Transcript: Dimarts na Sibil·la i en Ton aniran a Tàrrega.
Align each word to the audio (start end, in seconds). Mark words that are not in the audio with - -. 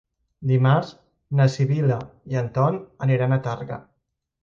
Dimarts 0.51 0.93
na 1.41 1.47
Sibil·la 1.57 1.99
i 2.35 2.43
en 2.43 2.51
Ton 2.59 2.83
aniran 3.09 3.37
a 3.37 3.43
Tàrrega. 3.51 3.83